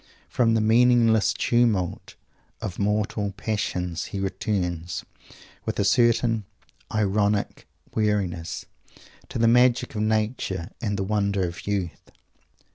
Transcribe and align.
From 0.27 0.55
the 0.55 0.61
meaningless 0.61 1.31
tumult 1.31 2.15
of 2.59 2.79
mortal 2.79 3.33
passions 3.37 4.05
he 4.05 4.19
returns, 4.19 5.05
with 5.63 5.77
a 5.77 5.83
certain 5.85 6.45
ironic 6.91 7.67
weariness, 7.93 8.65
to 9.29 9.37
the 9.37 9.47
magic 9.47 9.93
of 9.93 10.01
Nature 10.01 10.71
and 10.81 10.97
the 10.97 11.03
wonder 11.03 11.43
of 11.47 11.67
youth. 11.67 12.09